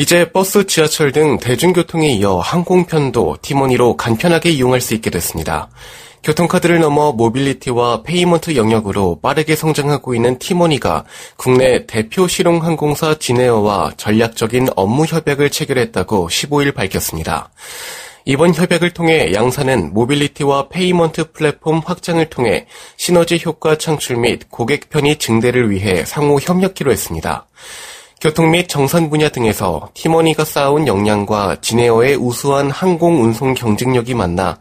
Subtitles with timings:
[0.00, 5.70] 이제 버스, 지하철 등 대중교통에 이어 항공편도 티머니로 간편하게 이용할 수 있게 됐습니다.
[6.22, 11.04] 교통카드를 넘어 mobility와 payment 영역으로 빠르게 성장하고 있는 티머니가
[11.36, 17.50] 국내 대표 실용 항공사 진에어와 전략적인 업무 협약을 체결했다고 15일 밝혔습니다.
[18.24, 25.16] 이번 협약을 통해 양사는 mobility와 payment 플랫폼 확장을 통해 시너지 효과 창출 및 고객 편의
[25.16, 27.48] 증대를 위해 상호 협력키로 했습니다.
[28.20, 34.58] 교통 및 정산 분야 등에서 티머니가 쌓아온 역량과 진에어의 우수한 항공 운송 경쟁력이 만나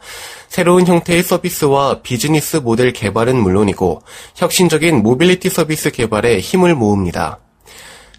[0.48, 4.04] 새로운 형태의 서비스와 비즈니스 모델 개발은 물론이고
[4.36, 7.40] 혁신적인 모빌리티 서비스 개발에 힘을 모읍니다.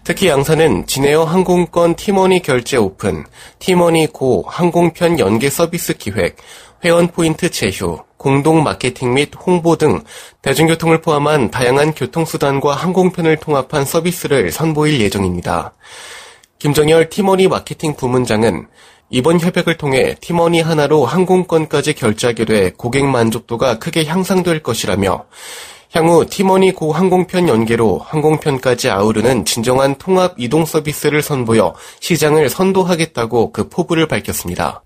[0.03, 3.25] 특히 양사는 진에어 항공권 티머니 결제 오픈,
[3.59, 6.35] 티머니 고 항공편 연계 서비스 기획,
[6.83, 10.01] 회원 포인트 제휴, 공동 마케팅 및 홍보 등
[10.41, 15.73] 대중교통을 포함한 다양한 교통수단과 항공편을 통합한 서비스를 선보일 예정입니다.
[16.57, 18.67] 김정열 티머니 마케팅 부문장은
[19.09, 25.25] 이번 협약을 통해 티머니 하나로 항공권까지 결제하게 돼 고객 만족도가 크게 향상될 것이라며
[25.91, 33.67] 향후 티머니 고 항공편 연계로 항공편까지 아우르는 진정한 통합 이동 서비스를 선보여 시장을 선도하겠다고 그
[33.67, 34.83] 포부를 밝혔습니다.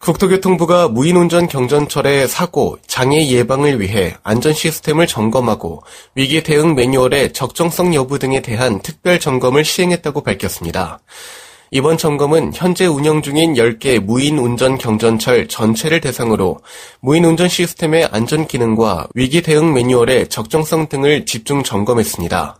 [0.00, 5.82] 국토교통부가 무인운전 경전철의 사고, 장애 예방을 위해 안전 시스템을 점검하고
[6.14, 11.00] 위기 대응 매뉴얼의 적정성 여부 등에 대한 특별 점검을 시행했다고 밝혔습니다.
[11.70, 16.60] 이번 점검은 현재 운영 중인 10개 무인 운전 경전철 전체를 대상으로
[17.00, 22.58] 무인 운전 시스템의 안전 기능과 위기 대응 매뉴얼의 적정성 등을 집중 점검했습니다.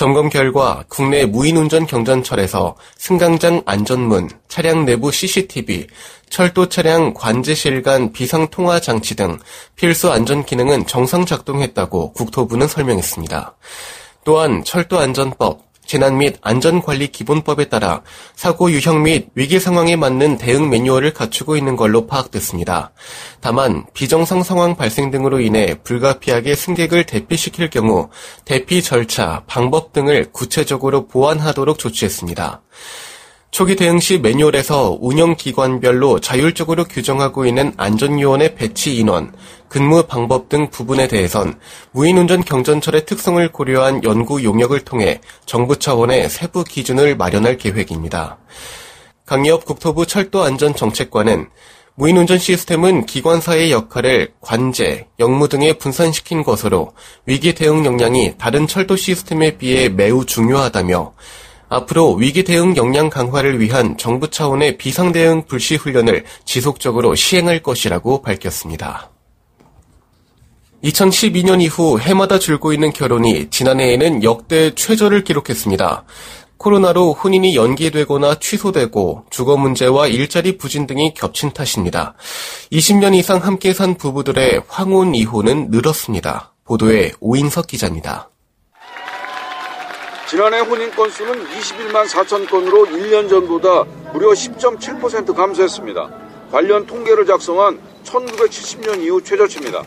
[0.00, 5.88] 점검 결과 국내 무인운전 경전철에서 승강장 안전문, 차량 내부 CCTV,
[6.30, 9.38] 철도 차량 관제실 간 비상 통화 장치 등
[9.76, 13.54] 필수 안전 기능은 정상 작동했다고 국토부는 설명했습니다.
[14.24, 18.02] 또한 철도 안전법, 재난 및 안전관리 기본법에 따라
[18.36, 22.92] 사고 유형 및 위기 상황에 맞는 대응 매뉴얼을 갖추고 있는 걸로 파악됐습니다.
[23.40, 28.08] 다만 비정상 상황 발생 등으로 인해 불가피하게 승객을 대피시킬 경우
[28.44, 32.62] 대피 절차, 방법 등을 구체적으로 보완하도록 조치했습니다.
[33.50, 39.32] 초기 대응 시 매뉴얼에서 운영기관별로 자율적으로 규정하고 있는 안전요원의 배치 인원,
[39.68, 41.58] 근무 방법 등 부분에 대해선
[41.90, 48.38] 무인운전 경전철의 특성을 고려한 연구 용역을 통해 정부 차원의 세부 기준을 마련할 계획입니다.
[49.26, 51.48] 강기업 국토부 철도안전정책관은
[51.96, 56.92] 무인운전 시스템은 기관사의 역할을 관제, 역무 등에 분산시킨 것으로
[57.26, 61.12] 위기 대응 역량이 다른 철도 시스템에 비해 매우 중요하다며
[61.70, 68.22] 앞으로 위기 대응 역량 강화를 위한 정부 차원의 비상 대응 불시 훈련을 지속적으로 시행할 것이라고
[68.22, 69.10] 밝혔습니다.
[70.82, 76.04] 2012년 이후 해마다 줄고 있는 결혼이 지난해에는 역대 최저를 기록했습니다.
[76.56, 82.14] 코로나로 혼인이 연기되거나 취소되고 주거 문제와 일자리 부진 등이 겹친 탓입니다.
[82.72, 86.52] 20년 이상 함께 산 부부들의 황혼 이혼은 늘었습니다.
[86.64, 88.29] 보도에 오인석 기자입니다.
[90.30, 93.82] 지난해 혼인 건수는 21만 4천 건으로 1년 전보다
[94.12, 96.48] 무려 10.7% 감소했습니다.
[96.52, 99.82] 관련 통계를 작성한 1970년 이후 최저치입니다.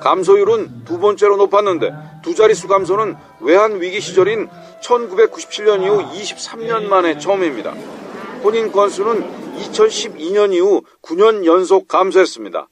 [0.00, 1.92] 감소율은 두 번째로 높았는데
[2.22, 4.48] 두 자릿수 감소는 외환 위기 시절인
[4.84, 7.72] 1997년 이후 23년 만에 처음입니다.
[8.44, 12.68] 혼인 건수는 2012년 이후 9년 연속 감소했습니다.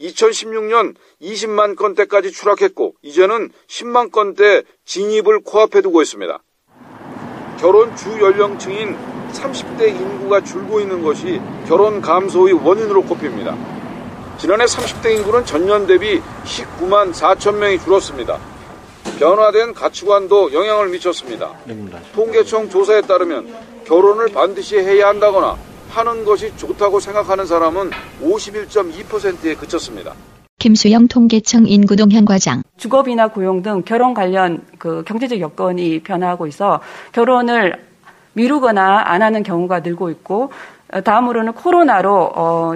[0.00, 6.42] 2016년 20만 건대까지 추락했고 이제는 10만 건대 진입을 코앞에 두고 있습니다.
[7.58, 8.96] 결혼 주 연령층인
[9.32, 13.56] 30대 인구가 줄고 있는 것이 결혼 감소의 원인으로 꼽힙니다.
[14.38, 18.38] 지난해 30대 인구는 전년 대비 19만 4천 명이 줄었습니다.
[19.18, 21.52] 변화된 가치관도 영향을 미쳤습니다.
[22.14, 23.48] 통계청 조사에 따르면
[23.84, 25.56] 결혼을 반드시 해야 한다거나
[25.90, 27.90] 하는 것이 좋다고 생각하는 사람은
[28.22, 30.14] 51.2%에 그쳤습니다.
[30.64, 32.62] 김수영 통계청 인구동향 과장.
[32.78, 36.80] 주거비나 고용 등 결혼 관련 그 경제적 여건이 변화하고 있어
[37.12, 37.84] 결혼을
[38.32, 40.52] 미루거나 안 하는 경우가 늘고 있고
[41.04, 42.72] 다음으로는 코로나로 어,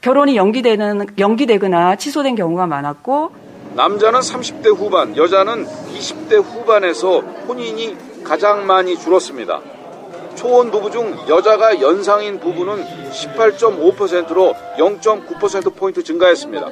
[0.00, 3.32] 결혼이 연기되는 연기되거나 취소된 경우가 많았고
[3.74, 9.60] 남자는 30대 후반, 여자는 20대 후반에서 혼인이 가장 많이 줄었습니다.
[10.38, 16.68] 초혼 부부 중 여자가 연상인 부부는 18.5%로 0.9%포인트 증가했습니다.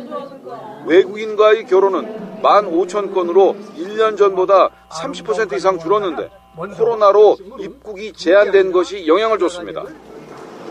[0.87, 6.31] 외국인과의 결혼은 15,000건으로 1년 전보다 30% 이상 줄었는데
[6.77, 9.83] 코로나로 입국이 제한된 것이 영향을 줬습니다.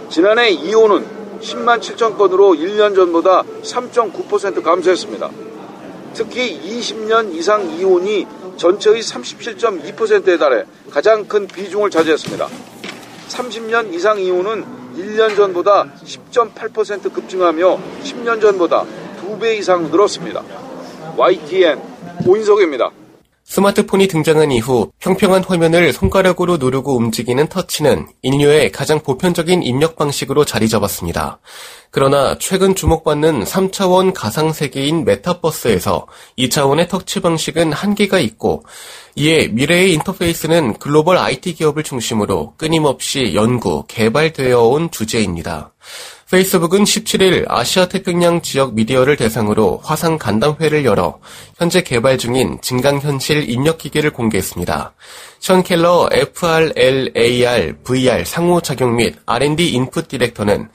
[0.08, 1.06] 지난해 이혼은
[1.42, 5.30] 10만 7천 건으로 1년 전보다 3.9% 감소했습니다.
[6.14, 8.26] 특히 20년 이상 이혼이
[8.56, 12.48] 전체의 37.2%에 달해 가장 큰 비중을 차지했습니다.
[13.28, 14.66] 30년 이상 이혼은
[14.98, 18.86] 1년 전보다 10.8% 급증하며 10년 전보다
[19.22, 20.44] 2배 이상 늘었습니다.
[21.18, 21.82] YTN
[22.26, 22.92] 오인석입니다.
[23.46, 30.68] 스마트폰이 등장한 이후 평평한 화면을 손가락으로 누르고 움직이는 터치는 인류의 가장 보편적인 입력 방식으로 자리
[30.68, 31.40] 잡았습니다.
[31.92, 36.08] 그러나 최근 주목받는 3차원 가상 세계인 메타버스에서
[36.40, 38.64] 2차원의 터치 방식은 한계가 있고
[39.16, 45.72] 이에 미래의 인터페이스는 글로벌 IT 기업을 중심으로 끊임없이 연구, 개발되어 온 주제입니다.
[46.32, 51.20] 페이스북은 17일 아시아 태평양 지역 미디어를 대상으로 화상 간담회를 열어
[51.56, 54.96] 현재 개발 중인 증강현실 입력 기계를 공개했습니다.
[55.40, 60.70] 션 켈러 FRLAR VR 상호 작용 및 R&D 인풋 디렉터는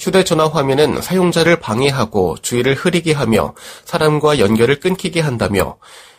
[0.00, 3.54] 휴대전화 화면은 사용자를 방해하고 주의를 흐리게 하며
[3.84, 5.76] 사람과 연결을 끊기게 한다며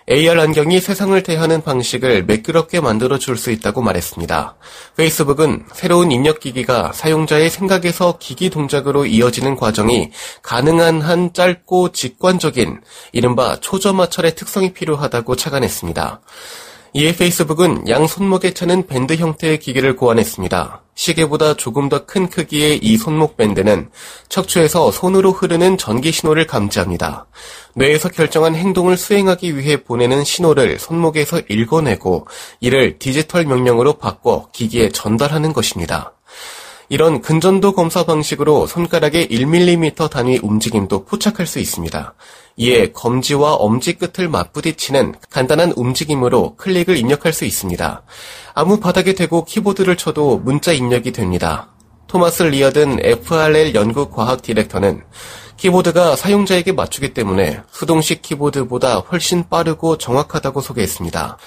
[0.10, 4.56] AR 안경이 세상을 대하는 방식을 매끄럽게 만들어 줄 수 있다고 말했습니다.
[4.98, 10.12] 페이스북은 새로운 입력기기가 사용자의 생각에서 기기 동작으로 이어지는 과정이
[10.44, 12.82] 가능한 한 짧고 직관적인
[13.14, 16.22] 이른바 초점화철의 특성이 필요하다고 착안했습니다.
[16.94, 20.82] 이에 페이스북은 양 손목에 차는 밴드 형태의 기계를 고안했습니다.
[21.02, 23.90] 시계보다 조금 더 큰 크기의 이 손목 밴드는
[24.30, 27.26] 척추에서 손으로 흐르는 전기 신호를 감지합니다.
[27.74, 32.28] 뇌에서 결정한 행동을 수행하기 위해 보내는 신호를 손목에서 읽어내고
[32.60, 36.14] 이를 디지털 명령으로 바꿔 기기에 전달하는 것입니다.
[36.92, 42.14] 이런 근전도 검사 방식으로 손가락의 1mm 단위 움직임도 포착할 수 있습니다.
[42.58, 48.04] 이에 검지와 엄지 끝을 맞부딪히는 간단한 움직임으로 클릭을 입력할 수 있습니다.
[48.54, 51.70] 아무 바닥에 대고 키보드를 쳐도 문자 입력이 됩니다.
[52.08, 55.02] 토마스 리어든 FRL 연구 과학 디렉터는
[55.56, 61.38] 키보드가 사용자에게 맞추기 때문에 수동식 키보드보다 훨씬 빠르고 정확하다고 소개했습니다.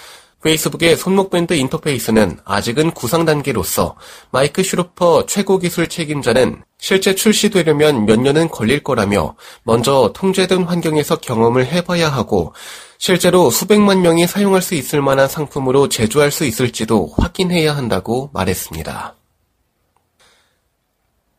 [0.44, 3.96] 페이스북의 손목밴드 인터페이스는 아직은 구상 단계로서
[4.30, 11.66] 마이크 슈루퍼 최고 기술 책임자는 실제 출시되려면 몇 년은 걸릴 거라며 먼저 통제된 환경에서 경험을
[11.66, 12.54] 해봐야 하고
[12.98, 19.16] 실제로 수백만 명이 사용할 수 있을 만한 상품으로 제조할 수 있을지도 확인해야 한다고 말했습니다.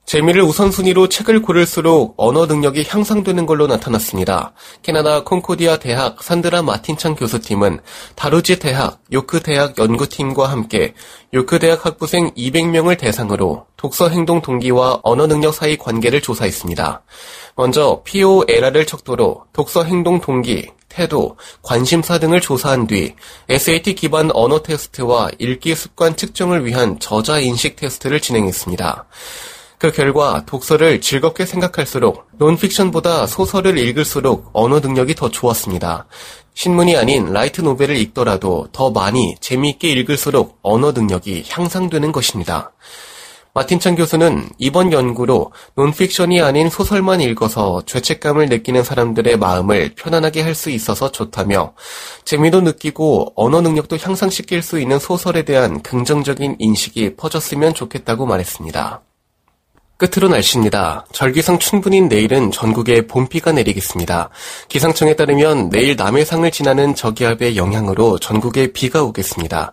[0.05, 4.53] 재미를 우선순위로 책을 고를수록 언어 능력이 향상되는 걸로 나타났습니다.
[4.83, 7.79] 캐나다 콩코디아 대학 산드라 마틴창 교수팀은
[8.13, 10.93] 다루지 대학, 요크 대학 연구팀과 함께
[11.33, 17.01] 요크 대학 학부생 200명을 대상으로 독서 행동 동기와 언어 능력 사이 관계를 조사했습니다.
[17.55, 23.15] 먼저 POLR을 척도로 독서 행동 동기, 태도, 관심사 등을 조사한 뒤
[23.49, 29.05] SAT 기반 언어 테스트와 읽기 습관 측정을 위한 저자 인식 테스트를 진행했습니다.
[29.77, 36.07] 그 결과 독서를 즐겁게 생각할수록 논픽션보다 소설을 읽을수록 언어 능력이 더 좋았습니다.
[36.53, 42.71] 신문이 아닌 light novel을 읽더라도 더 많이 재미있게 읽을수록 언어 능력이 향상되는 것입니다.
[43.55, 50.69] 마틴찬 교수는 이번 연구로 논픽션이 아닌 소설만 읽어서 죄책감을 느끼는 사람들의 마음을 편안하게 할 수
[50.69, 51.73] 있어서 좋다며
[52.25, 59.04] 재미도 느끼고 언어 능력도 향상시킬 수 있는 소설에 대한 긍정적인 인식이 퍼졌으면 좋겠다고 말했습니다.
[59.97, 61.05] 끝으로 날씨입니다.
[61.13, 64.29] 절기상 춘분인 내일은 전국에 봄비가 내리겠습니다.
[64.67, 69.71] 기상청에 따르면 내일 남해상을 지나는 저기압의 영향으로 전국에 비가 오겠습니다.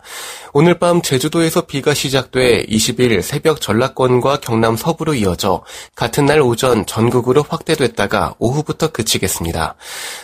[0.54, 7.42] 오늘 밤 제주도에서 비가 시작돼 20일 새벽 전라권과 경남 서부로 이어져 같은 날 오전 전국으로
[7.49, 9.76] 확대됐다가 오후부터 그치겠습니다.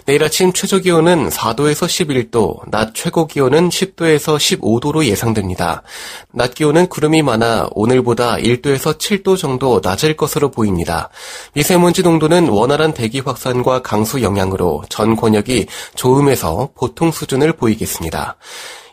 [0.04, 1.86] 내일 아침 최저 기온은 4도에서
[2.30, 5.82] 11도, 낮 최고 기온은 10도에서 15도로 예상됩니다.
[6.30, 11.08] 낮 기온은 구름이 많아 오늘보다 1도에서 7도 정도 낮을 것으로 보입니다.
[11.54, 18.36] 미세먼지 농도는 원활한 대기 확산과 강수 영향으로 전 권역이 좋음에서 보통 수준을 보이겠습니다.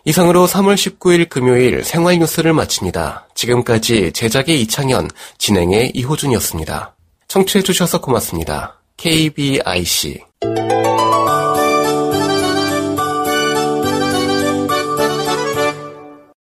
[0.07, 3.27] 이상으로 3월 19일 금요일 생활 뉴스를 마칩니다.
[3.33, 5.09] 지금까지 제작의 이창현,
[5.39, 6.95] 진행의 이호준이었습니다.
[7.27, 8.79] 청취해주셔서 고맙습니다.
[8.97, 10.21] KBIC